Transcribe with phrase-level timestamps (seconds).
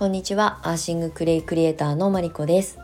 [0.00, 0.60] こんにちは。
[0.62, 2.78] アーシングクレイクリエイターのマリコです。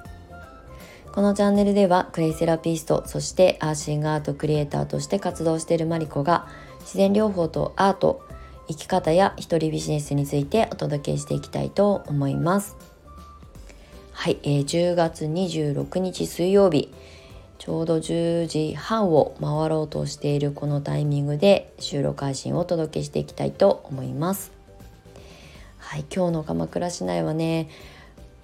[1.13, 6.47] このチャンネルではクレイセラピストそしてアーシングアートクリエイターとして活動しているマリコが
[6.81, 8.21] 自然療法とアート
[8.69, 12.77] 生き方や一人ビジネスについてお届けしていきたいと思います。
[14.13, 16.93] はい、えー、10月26日水曜日。
[17.57, 24.56] ちょうど10時半を回ろうとしているこのタイミングで収録配信をお届けしていきたいと思います。
[25.87, 27.69] はい今日の鎌倉市内はね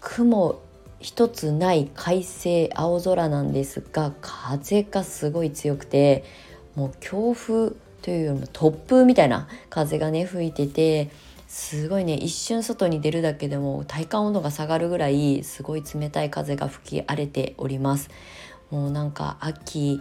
[0.00, 0.62] 雲
[1.00, 6.22] 一つない快晴青空なんですが風がすごい強くて
[6.76, 11.10] もう強風というよりも突風みたいな風がね吹いてて
[11.48, 18.08] すごいね一瞬外に出るだけでも体感温度が下がるぐらいすごい冷たい風が吹き荒れております。
[18.70, 20.00] もうなんか秋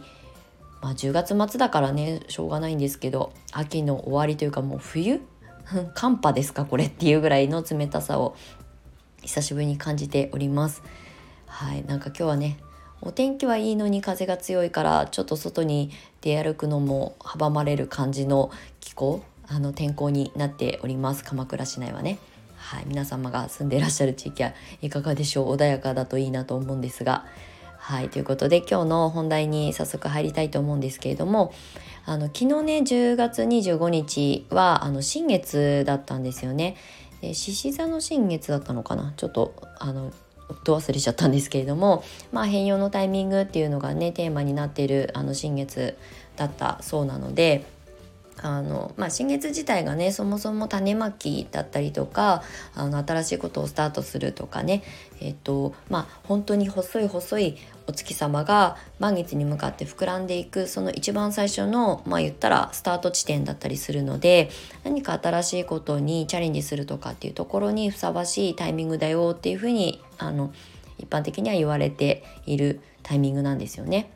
[0.79, 5.21] まあ10月末だからねしょうがないんですけど秋の終わりというかもう冬
[5.93, 8.35] 寒波ですかこれっていうぐらいの冷たさを
[9.21, 10.81] 久しぶりに感じております。
[11.47, 12.57] はいなんか今日はね
[13.01, 21.23] お天気はいいのに風が強いからちょっと外に出歩くのも阻まれる感じの気候あの天候になっております。
[21.23, 22.19] 鎌倉市内はね。
[22.55, 25.55] はい皆様が住んでいらっしゃる地域はいかがでしょう？
[25.55, 27.25] 穏やかだといいなと思うんですが
[27.91, 31.53] はいということで今日の本題に早速入りたいと思うんですけれども
[32.05, 36.77] あの昨日ね10月25日はあの新月だったんですよね。
[37.21, 39.13] 獅子座の新月だったのかな？
[39.17, 40.13] ちょっとあの
[40.63, 45.97] ど忘れちゃったんですけれども、まあ、変容のタイミングっていうのがねテーマになっているあの新月
[46.37, 47.65] だったそうなので
[48.41, 52.43] あの、まあ、新月自体がねそもそも種まきだったりとか
[52.75, 54.83] あの新しいことをスタートするとかね
[55.19, 64.49] えっとまあ本当に細い細いお月様が満月に向かって膨らんでいくその一番最初のまあ言ったらスタート地点だったりするので
[64.83, 70.53] 何か新しいことにチャレンジするとかっていうところにふさわしいタイミングだよっていうふうにあの
[70.97, 74.11] 一般的には言われているタイミングなんですよね。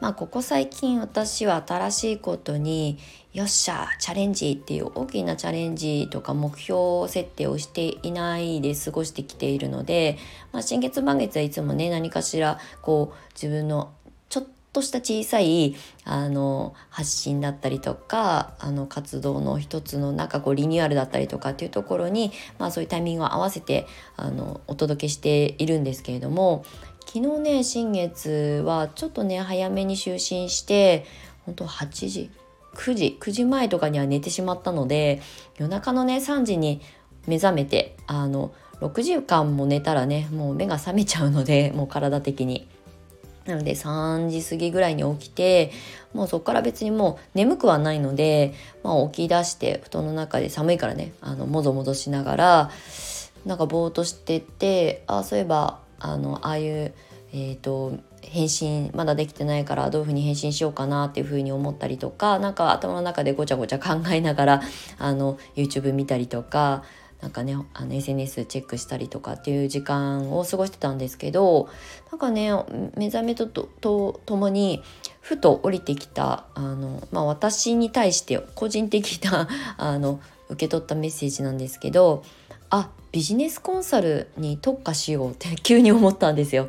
[0.00, 2.98] まあ、ここ最近私は新しいことに
[3.32, 10.18] よっしゃチャレンジっていう大きなチャレンジとか目標設定をしていないで過ごしてきているので、
[10.52, 13.92] まあ、新月満月はいつもね何かしらこう自分の
[14.30, 23.86] ちょっとした小さいあの発信だったりとかあの活動の一つのなんかこうリニューアルだったりとかっていうところに、まあ、そういうタイミングを合わせて
[24.16, 26.64] あのお届けしているんですけれども
[27.06, 31.06] 昨日ね新月はちょっとね早めに就寝して
[31.46, 32.30] 本当8時
[32.74, 35.22] 9時9時前とかには寝てしまったので
[35.56, 36.82] 夜中のね3時に
[37.26, 42.68] 目覚めてあの6時間も寝たらねもう目が覚めちゃうので もう体的に。
[43.46, 45.70] なので3時過ぎぐらいに起きて
[46.12, 52.70] もうそこから別にもう眠くはないので、まあ、起き出して布団の中で寒いからねあのもぞもぞしながら
[53.44, 56.94] なんかぼーっとしててあそういえばあのああいう
[57.32, 64.62] えーと、返信まだできてないからどういうふうに返信しようかなっていうふうに思ったりとか何か頭の中でごちゃごちゃ考えながら
[64.98, 66.82] あの YouTube 見たりとか
[67.20, 71.68] なんかねあの SNS チェックしたりとかっていう時間を過ごしてたんですけど
[72.10, 72.52] なんかね
[72.96, 74.82] 目覚めととともに
[75.20, 82.22] ふと降りてきたあの、まあ、私に対して個人的なあの受け取ったメッセージなんですけど
[82.70, 86.68] あビジネスコンサルに特化しようって急に思ったんですよ。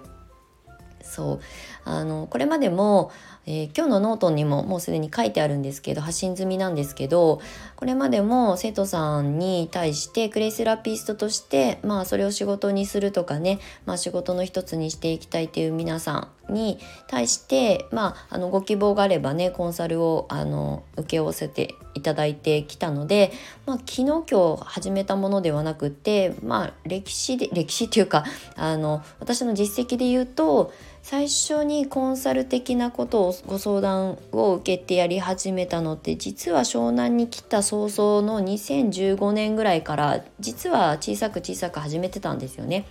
[1.01, 1.39] そう
[1.83, 3.11] あのこれまでも、
[3.45, 7.41] えー、今日のノートにももうすでに書いてあるんですけど発信済みなんですけど
[7.75, 23.31] これまでも生徒さんに対してクレイセラピストとしてまあそれを仕事にするとかね、まあ、仕事の一つにしていきたいという皆さんに対してまああのご希望があればねコンサルをあの受け負わせていただいてきたので、
[23.65, 24.23] まあ、昨日今
[24.55, 28.23] 日始めたものではなくてまあ歴史で歴史っていうか
[28.55, 30.71] あの私の実績で言うと
[31.01, 42.85] 最初にコンサル的なことをご相談を受けてやり始めたのって実は湘南に来た早々の2015年ぐらいから実は小さく小さく始めてたんですよね。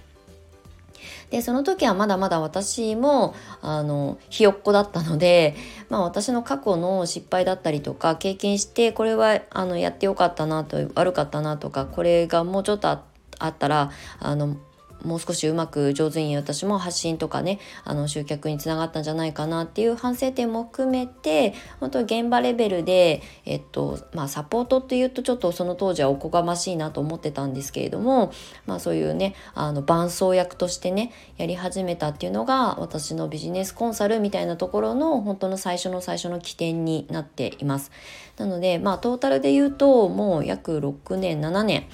[1.30, 5.56] でその時はまだまだ私もあのひよっこだったので、
[5.88, 13.02] まあ、私の過去の失敗だったりとか経験してこれはあのやってよかったなと悪かったなとかこれがもうちょっとあ
[13.44, 13.90] ったら
[14.20, 14.56] あの
[15.04, 28.32] もう少しうまく上手に私も発信とかねあの集客につながったんじゃないかなっていう反省点も含めて本当現場レベルで、えっとまあ、サポートっていうとちょっとその当時はおこがましいなと思ってたんですけれども、
[28.66, 37.90] まあ、そういうねあの伴走役としてねやり始めたっていうのが私のビジネスコンサルみたいなところの本当の最初の最初の起点になっています。
[38.36, 41.86] なのでまあトータルで言うともう約6年7年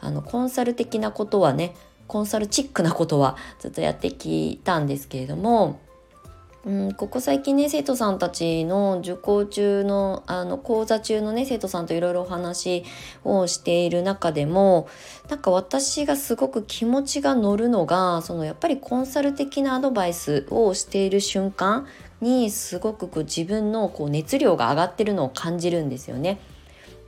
[0.00, 1.74] あのコンサル的なことはね
[2.06, 5.80] コンサルチックなことはずっとやってきたんですけれども
[6.66, 12.84] うん、ここ最近ね生徒さんたちの受講中のあの講座中のね生徒さんといろいろお話
[13.22, 14.88] をしている中でも
[15.28, 21.86] なんか私がすごく気持ちが乗るのがそのやっぱりコンサル的なアドバイスをしている瞬間
[22.22, 26.40] にすごくこう自分のこう熱量が上がってるのを感じるんですよね。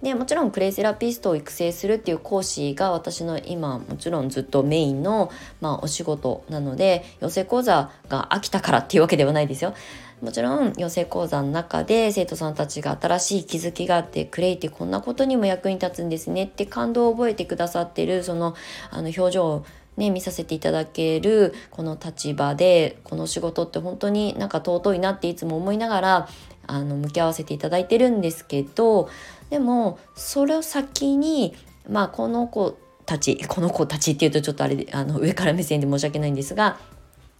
[0.03, 9.75] でもちろんクレイセラピストを育成するっていう講師が私の今もちろんずっとメインの、まあ、お仕事なので養成講座が飽きたからっていうわけではないですよ。
[10.23, 18.55] もちろん養成講座の中で生徒さんたちが新しい気づきがあってクレイってこんなことにも役に立つんですねって感動を覚えてくださってるその
[18.91, 19.67] あの表情を
[19.97, 26.29] ね、見させていただけるこの立場でこの仕事って本当になんか尊いなっていつも思いながら
[26.67, 29.09] あの向き合わせていただいてるんですけど
[29.51, 31.55] でもそれを先に
[31.89, 36.79] まあこの子たちこの子たちっていうとちょっとあれあの上から目線で申し訳ないんですが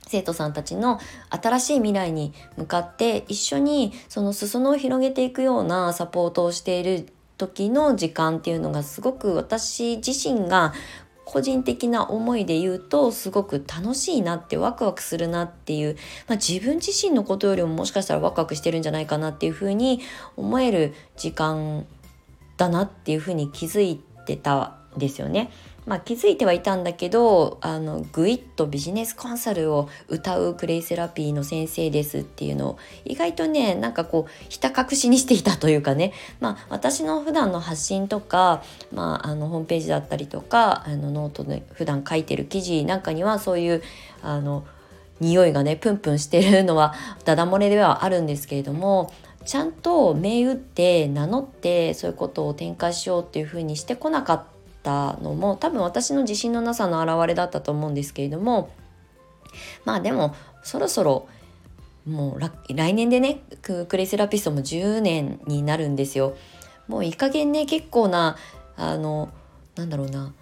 [0.07, 1.01] 生徒さんたちの
[1.31, 7.09] 新しい未来に向かって一緒にその裾野を広げていくようなサポートをしている
[7.39, 10.73] 時の時間っていうのがすごく私自身が
[11.27, 15.97] 個人的な思いで言うとすごく楽しいなってワクワクするなっていう、
[16.29, 20.01] まあ、自分自身のことよりももしかしたらワクワクしてるんじゃないかなっていうふうに
[20.37, 21.85] 思える時間
[22.57, 25.51] だなっていうふうに気づいてたですよね。
[25.87, 43.83] まあ、気づいてはいたんだけどあのグイッとビジネスコンサルを謳うクレイセラピーの先生ですっていうのを意外とねなんかこうひた隠しにしていたというかね、まあ、私の普段の発信とか、まあ、あのホームページだったりとかあのノートで普段書いてる記事なんかにはそういう
[44.23, 44.67] あの
[45.21, 46.95] 匂いがねプンプンしてるのは
[47.25, 49.13] ダダ漏れではあるんですけれども
[49.45, 54.56] ちゃんと銘打って名乗ってそういうことを展開しようっていうふうにしてこなかった
[54.87, 58.71] ったのも多分私の自信のなさの表れだったと思うんですけれども
[59.85, 61.29] まあでもそろそろ
[62.07, 66.37] もう来年でねクレイセラピストも10年になるんですよ。
[66.87, 68.37] もういい加減ね結構な
[68.77, 69.33] あの
[69.75, 70.33] なんだろうな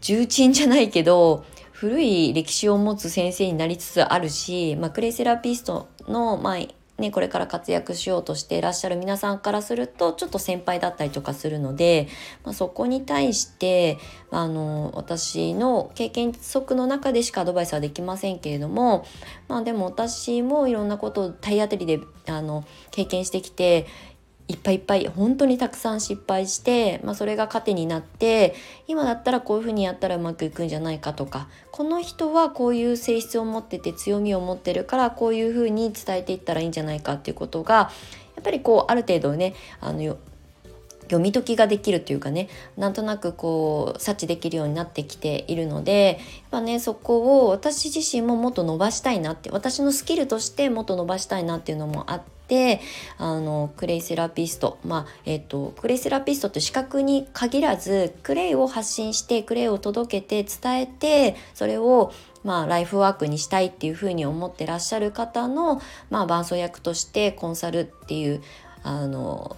[0.00, 6.58] 重鎮じゃないけど古い歴史を持つ先生になりつつあるし、まあ、クレイセラピストの、まあ
[6.98, 12.08] ね、これから活躍しようとしていらっしゃる皆さんからするとちょっと先輩だったりとかするので、
[12.44, 13.98] まあ、そこに対して
[14.32, 19.06] あの私の経験則の中でしかアドバイスはできませんけれども、
[19.46, 23.86] まあ、でも私もいろんなことを体当たりであの経験してきて
[24.48, 28.54] いっぱいいっぱい本当にたくさん失敗して、まあ、それが糧になって
[28.86, 37.90] 今だったらこういうふうにやったらうまくいくんじゃないかとかこの人はこういう性質を持ってて強みを持ってるからこういうふうに伝えていったらいいんじゃないかっていうことが
[38.36, 40.16] やっぱりこうある程度ねあの
[41.02, 52.37] 読み解きができるというかねなんとなくこう察知できるようになってきているのでやっぱねそこを私自身ももっと伸ばしたいなって私のスキルとしてもっと伸ばしたいなっていうのもあって。
[53.18, 54.78] あのクレイセラピスト。
[54.84, 62.12] まあえっ、とクレイセラピストって資格に限らずクレイを発信してクレイを届けて伝えてそれを
[62.44, 68.42] まあ、ライフワークにしたいっていうふうに思ってらっしゃる方の、まあ、伴走役としてコンサルっていう
[68.82, 69.56] あの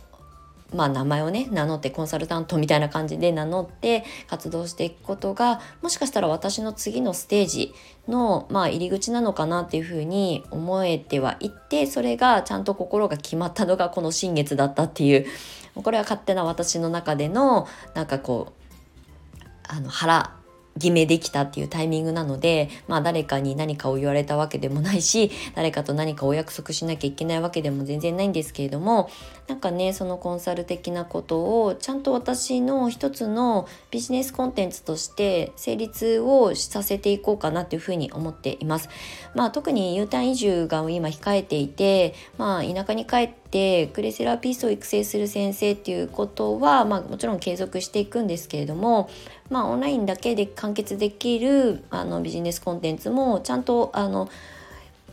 [0.74, 7.74] まあ、名前をね名乗ってコンサルタントみたいな感じで名乗って活動していくことがもしかしたら私の次のステージ
[8.08, 15.26] の、まあ、入り口なのかなっていうふうに思えてはいってそれがちゃんと心が決まったのがこの新月だったっていう
[15.74, 20.39] これは勝手な私の中でのなんかこうあの腹
[20.74, 29.10] 決めできたっていうタイミングなので、まあ誰かに何かを言われたわけでもないし、誰かと何かお約束しなきゃいけないわけでも全然ないんですけれども、
[29.48, 38.88] なんかね、そのコンサル的なことをちゃんと私の一つのビジネスコンテンツとして成立をさせていこうかなっていうふうに思っています。
[39.34, 49.10] まあ特に U ターン移住が今控えていて、まあ田舎に帰ってクレセラピストを育成する先生っていうことは、まあもちろん継続していくんですけれども、
[49.48, 54.28] まあ、オンラインだけで完結できるあのビジネスコンテンツもちゃんとあの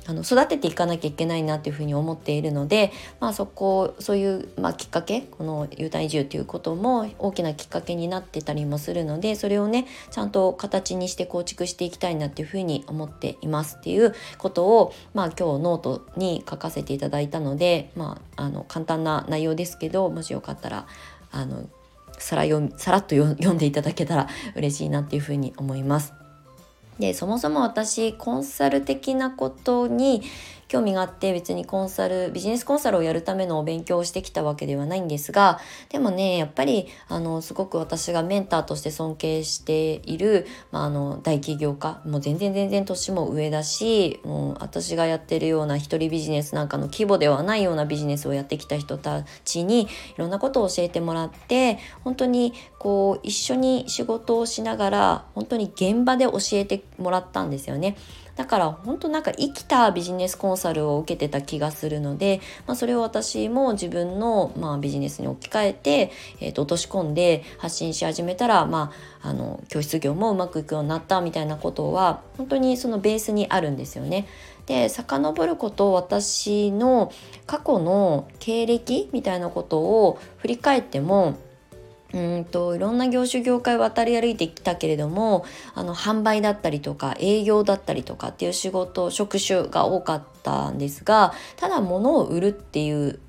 [0.08, 20.88] あの育てていかなきゃいけないなっていうふうに思っているので、まあ、そこそういう、まあ、きっかけこの U ターン移住ということも大きなきっかけになってたりもするのでそれをねちゃんと形にして構築していきたいなっていうふうに思っていますっていうことを、まあ、今日ノートに書かせていただいたので、まあ、あの簡単な内容ですけどもしよかったら
[21.32, 21.68] あの
[22.18, 22.44] さら
[22.78, 26.27] さらっと読んでいただけたら嬉しいなっていうふうに思います。
[27.00, 30.24] でそもそも私コンサル的なことに
[30.68, 35.60] 興味があって別にコンサルビジネスコンサルをやるためのお勉強をしてきたわけではないんですが
[35.90, 57.96] でもねやっぱりあのすごく私がメンターとして尊敬している、まあ、あの大起業家もう全然全然年も上だしもう私がやってるような一人ビジネスなんかの規模ではないようなビジネスをやってきた人たちにいろんなことを教えてもらって本当にこう一緒に仕事をしながら本当に現場で教えてもらったんですよね。
[58.38, 68.92] だから本当なんか生きたビジネスコンサルを受けてた気がするので、まあ、それを私も自分の、まあ、ビジネスに置き換えて、えー、と落とし込んで発信し始めたら、ま
[69.22, 74.28] あ、あの教室業もうまくいくようになったみたいなことは本当にそのベースにあるんですよね。
[74.68, 77.12] で遡ること私の
[77.46, 81.38] 過去の経歴みたいなことを振り返っても
[82.14, 85.46] うんといろんな業種業界を渡り歩いてきたけれども
[85.76, 93.20] あの販売だったりとか営業だったりとかっていう仕事職種が多かったんですがただ物を売るっていう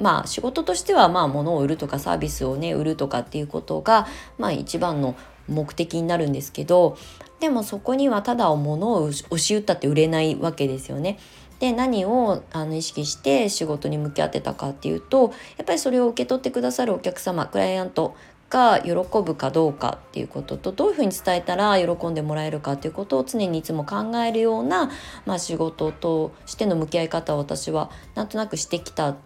[0.00, 4.06] まあ仕事としてはまあ物を売るとかサービスをね売るとかっていうことが
[4.38, 5.14] まあ一番の
[5.46, 6.96] 目的になるんですけど
[7.40, 11.18] でもそこにはただ物を押し売ったって売れないわけですよね。
[11.60, 18.16] で何をあの意識して仕事に向き合ってたかっていうとやっぱりそれを受け取ってくださるお客様クライアント
[18.50, 24.90] が喜ぶかどうかっていうこととどういうふうに伝えたら喜んでもらえるかっていうことを常にいつも考えるような、
[25.26, 29.16] まあ、仕事としての向き合い方を私はなんとなくしてきた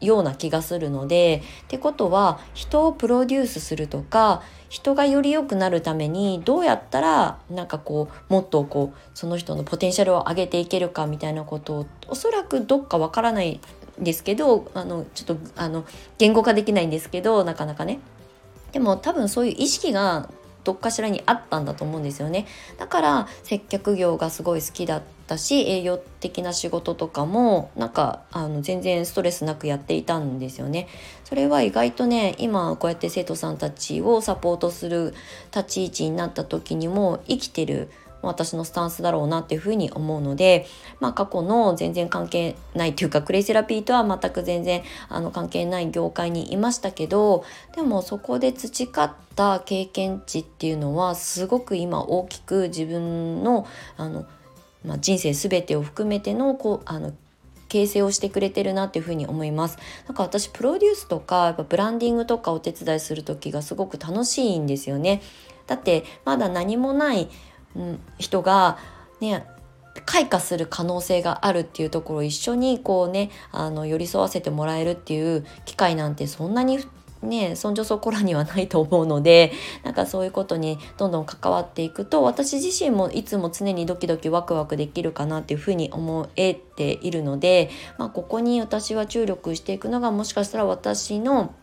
[0.00, 13.60] ような気がするのでってことは人をプロデュースするとか人がより良くなるためにどうやったらなんかこうもっとこうその人のポテンシャルを上げていけるかみたいなことをおそらくどっかわからない
[14.00, 15.84] んですけどあのちょっとあの
[16.16, 18.00] 言語化できないんですけどなかなかね。
[18.72, 20.30] でも多分そういう意識が
[20.64, 22.46] どっかしらにあったんだと思うんですよね
[22.78, 25.02] だから接客業がすごい好きだっ
[25.32, 30.88] たし営業的な仕事とかもなんかあの全然ストレスなくやっていたんですよね。
[31.24, 35.14] それは意外とね今こうやって生徒さんたちをサポートする
[35.54, 40.66] 立ち位置になった時にも生きてる私のスタンスだろうなっていうふうに思うので、
[41.00, 54.26] まあ、過去の全然関係ないというかクレイセラピーとは全く全然あの関係ない業界にいましたけどでもそこで培った経験値っていうのはすごく今大きく自分のあの、
[54.84, 57.12] まあ、人生全てを含めてのこうあの
[57.68, 59.78] 形成をしてくれてるなっていうふうに思います。
[60.06, 65.22] なんか私プロデュースとかやっぱブランディングとかお手伝いする時がすごく楽しいんですよね。
[65.66, 67.28] だってまだ何もない
[67.76, 68.78] うん、人が
[69.20, 69.46] ね
[70.06, 76.78] 開花する可能性があるっていうところを一緒にこうねあの寄り添わせてもらえるっていう機会なんてそんなに
[77.22, 79.52] ねそんじょそこらにはないと思うので
[79.84, 91.54] なんかそういうことにどんどん関わっていくと私自身もいつも常にドキドキワクワクできるかなっていうふうに思えているので、まあ、ここに私は注力していくのがもしかしたら私の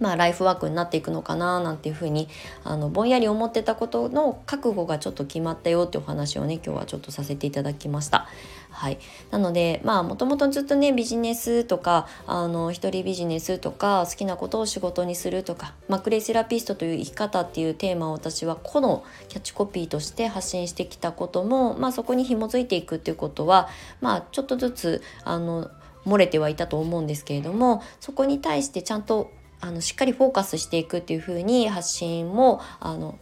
[0.00, 2.28] まあ、ライフワークになっていくのかななんていうふうに
[2.64, 8.28] あのぼんやり思ってたことの覚悟がちょっと決まったよってお話をね今日はちょっとさせていただきました。
[8.76, 8.98] はい、
[9.30, 23.70] なのでまあもともとずっとねビジネスとかあの一人ビジネスとか好きなことを仕事にするとか、まあ、クレイセラピストという生き方っていうテーマを私は個のキャッチコピーとして発信してきたことも、まあ、そこに紐づいていくっていうことは、
[24.02, 25.70] まあ、ちょっとずつあの
[26.06, 33.18] 漏れてはいたと思うんですけれどもそこに対してちゃんとあのしっかりフォーカスしていくっていう風に発信もあの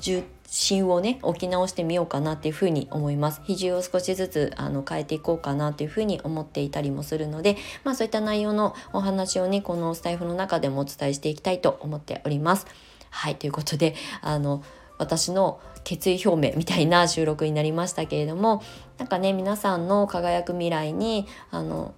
[0.00, 3.40] 重心をね置き直してみようかなっていうふに思います。
[3.44, 12.66] 比重を少しずつあの変えていこうかなというふうに思っていたりもするのでまあそういった内容のお話をねこのスタイフの中でもお伝えしていきたいと思っております。
[13.10, 14.62] はいということであの
[14.98, 18.62] 私の決意表明みたいな収録になりましたけれども
[18.98, 21.94] なんかね皆さんの輝く未来にあの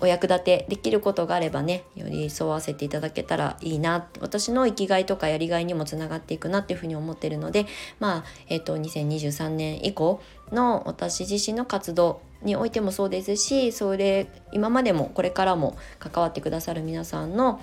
[0.00, 7.66] お役立てできることがあればね寄り添わせていただけたらいいな私の生きがいとかやりがいにもつながっていくなっていうふうに思ってるので
[7.98, 10.20] まあえっ、ー、と2023年以降
[10.52, 17.60] の私自身の活動においてもそうですしそれ今までもこれからも関わってくださる皆さんの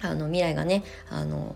[0.00, 1.54] あの未来がねあの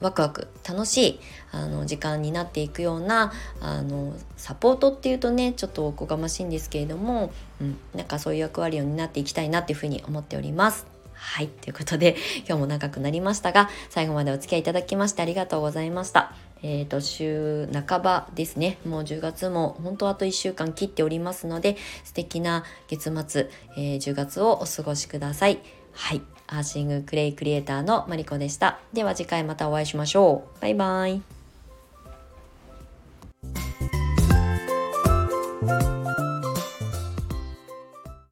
[0.00, 10.98] ワクワク楽しいあの時間になっていくようなあのサポートっていうとねちょっとおこがましいんですけれども、うん、なんかそういう役割を担っていきたいなっていうふうに思っております。
[11.20, 11.48] はい。
[11.48, 16.32] ということで、 今日も長くなりましたが、最後までお付き合いいただきましてありがとうございました。
[16.62, 18.78] えっ、ー、と、週半ばですね。
[18.84, 25.58] もう10月も本当あと1週間切っておりますので、素敵な月末、えー、10月をお過ごしください。
[25.92, 26.22] はい。
[26.48, 28.78] アーシングクレイクリエイターのマリコでした。
[28.92, 30.60] では次回またお会いしましょう。
[30.60, 31.22] バイバイ。